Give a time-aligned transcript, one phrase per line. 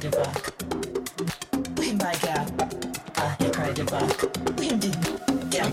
[0.00, 0.52] cried back.
[1.78, 2.46] When my gal,
[3.16, 4.22] ah, I cried back.
[4.58, 4.96] When did
[5.50, 5.72] down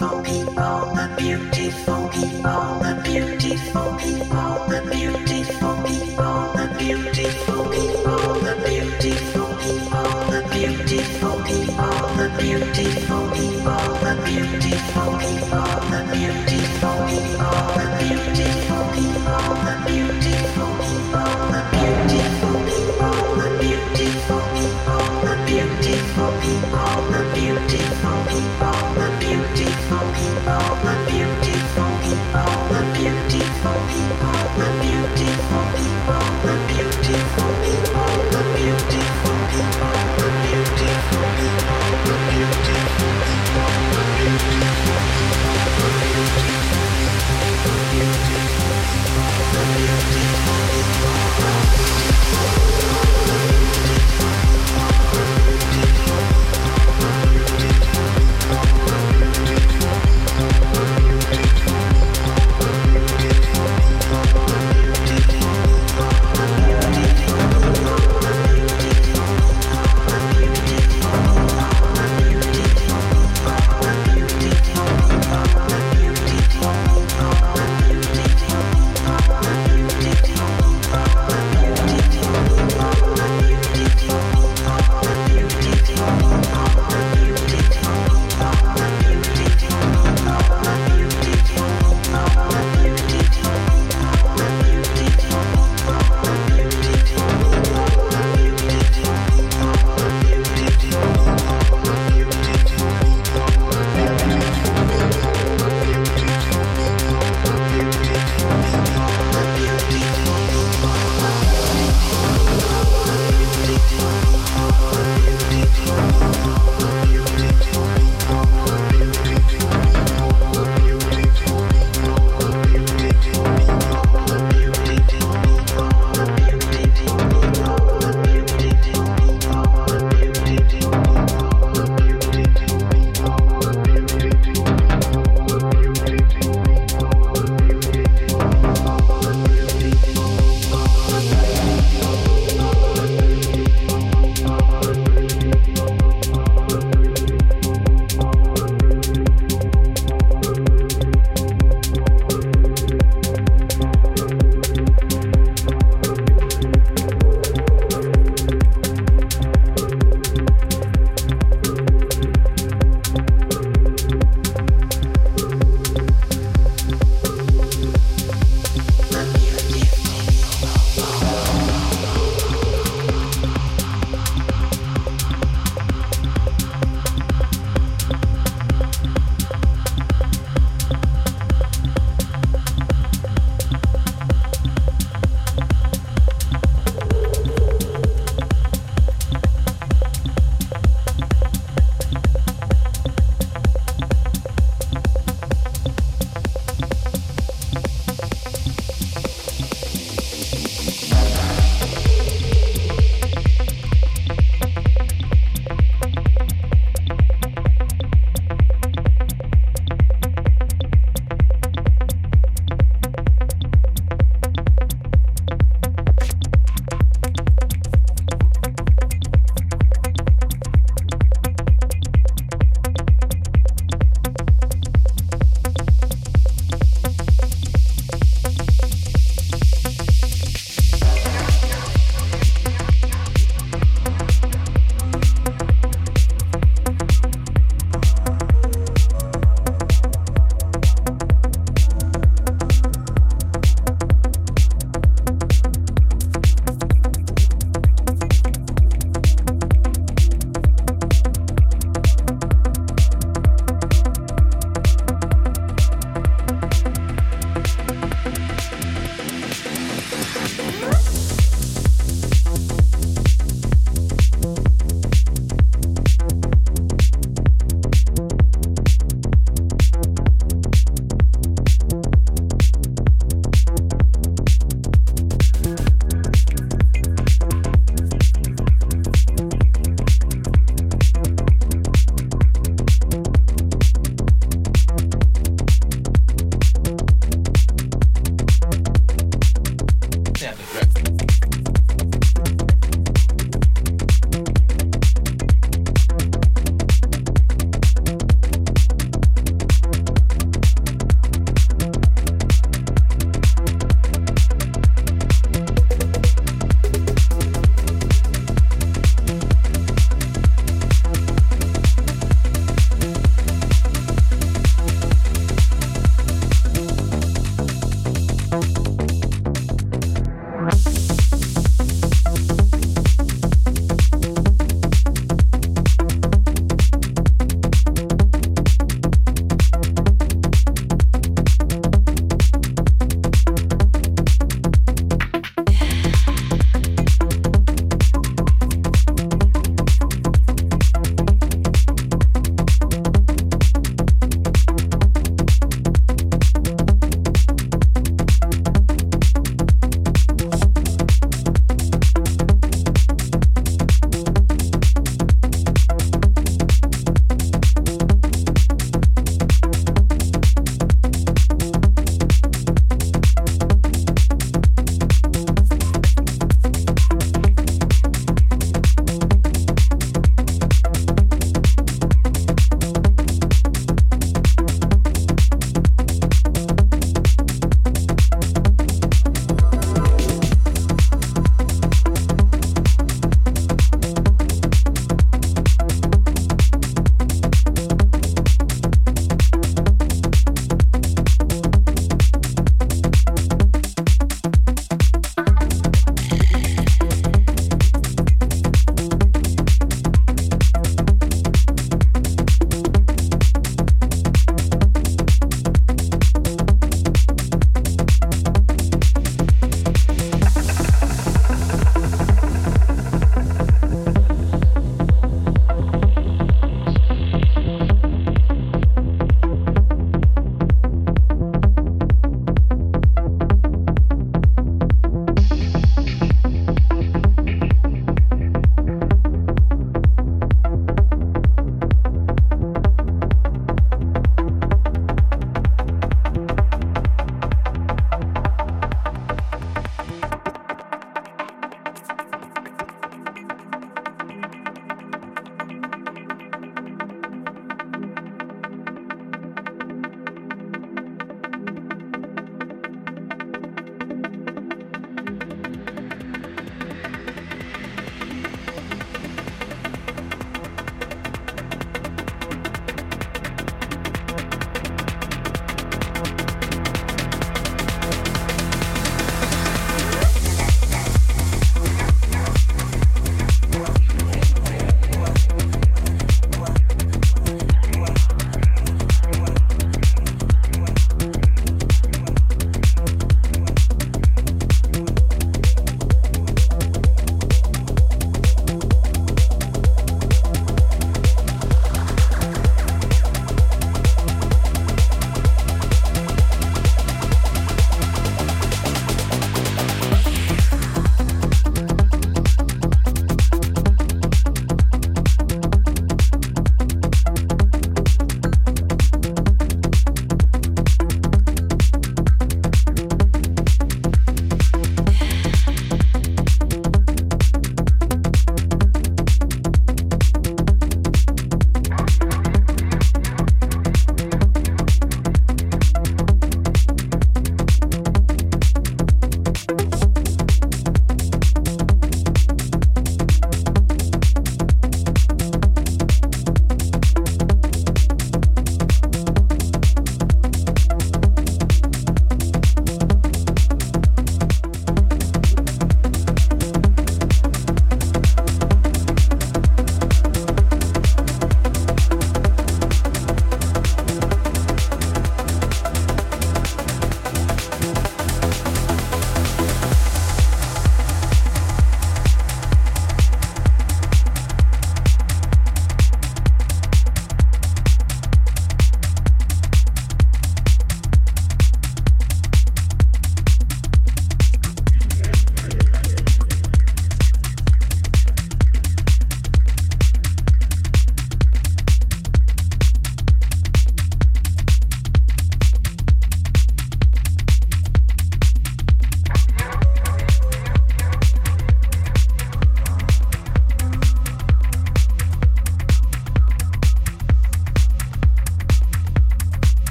[0.00, 0.49] 毛皮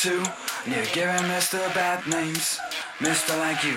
[0.00, 0.24] Two.
[0.64, 1.60] You're giving Mr.
[1.74, 2.58] bad names,
[3.00, 3.36] Mr.
[3.36, 3.76] like you.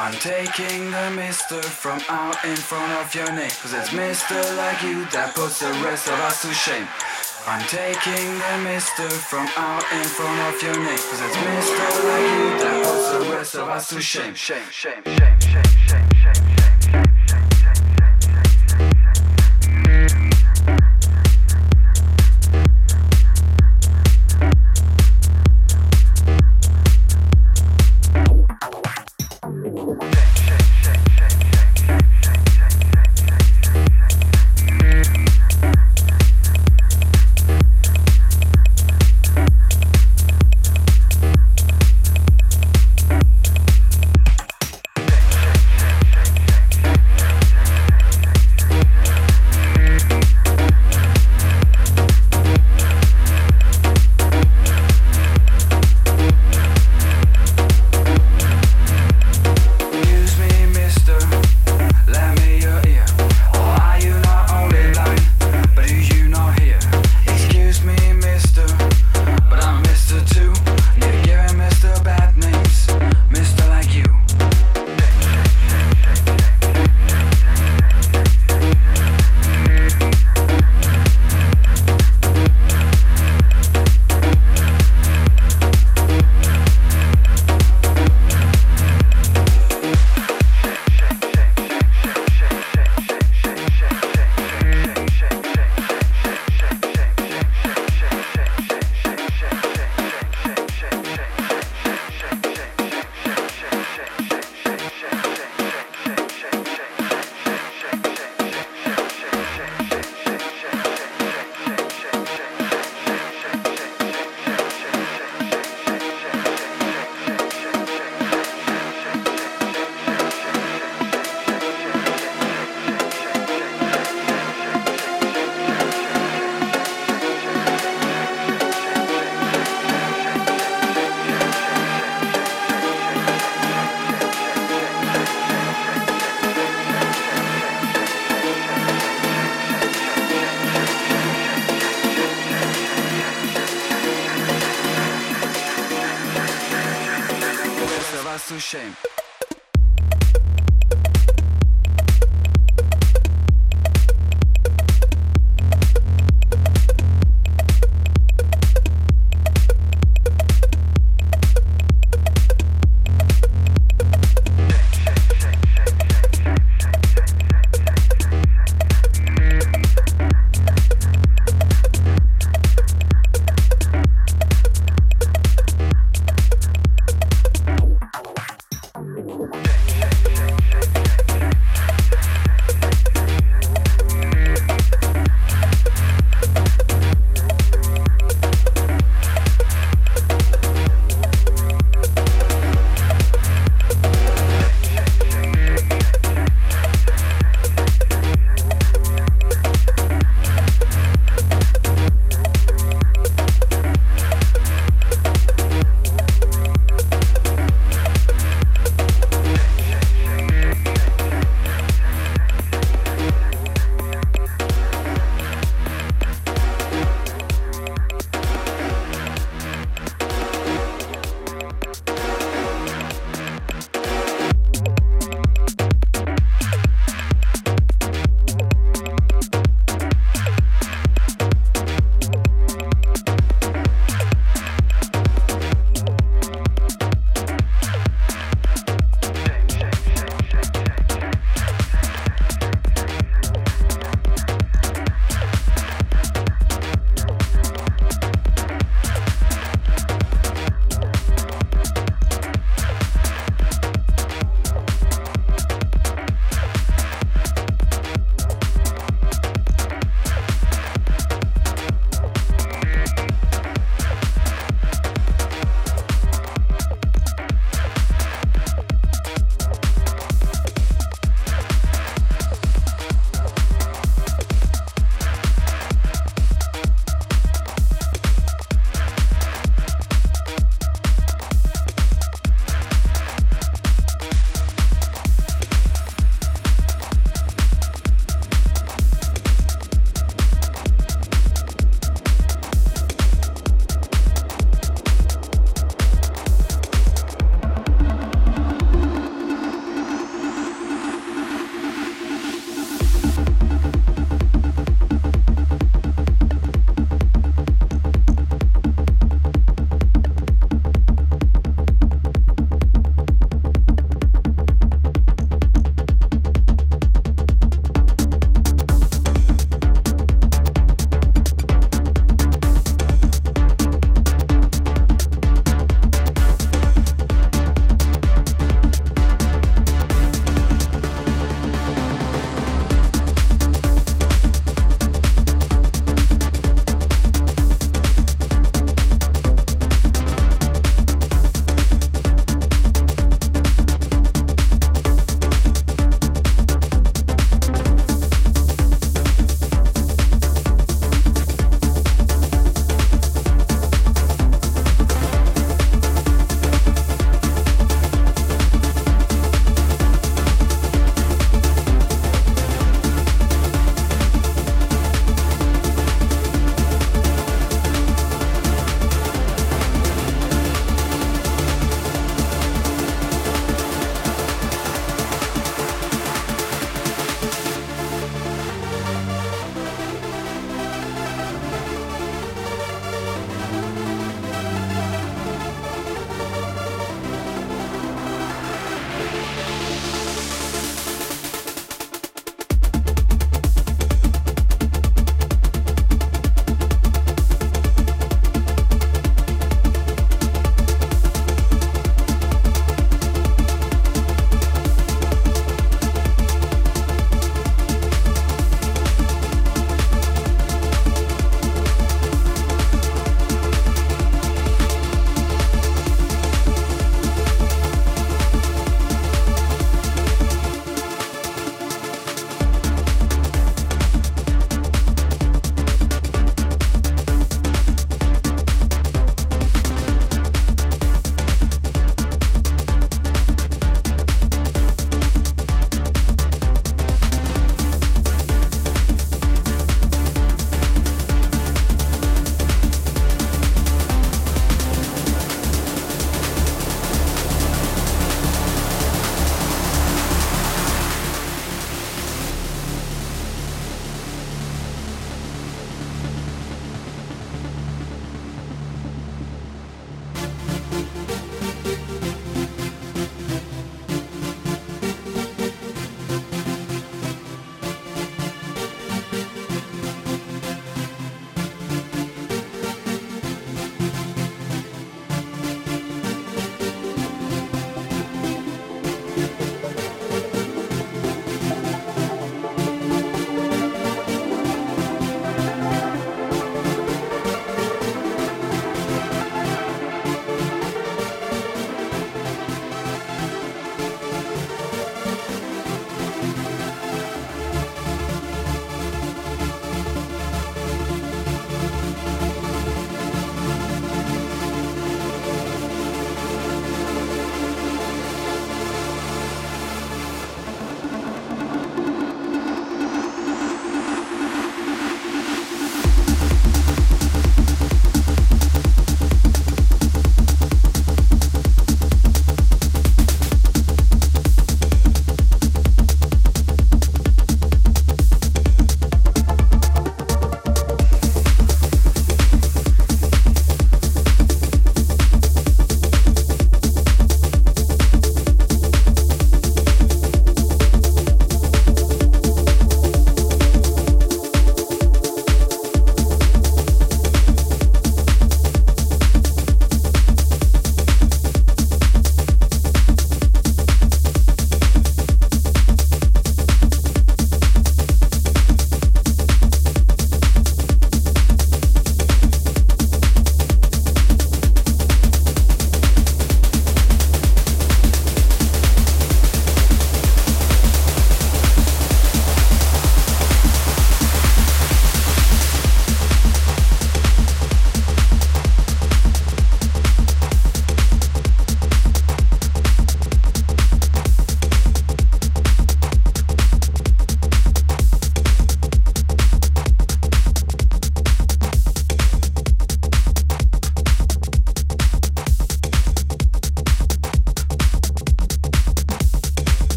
[0.00, 3.54] I'm taking the mister from out in front of your name.
[3.62, 6.88] Cause it's mister like you that puts the rest of us to shame.
[7.46, 10.98] I'm taking the mister from out in front of your name.
[10.98, 15.04] Cause it's mister like you that puts the rest of us to shame, shame, shame,
[15.04, 15.23] shame,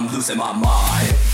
[0.00, 1.29] I'm losing my mind.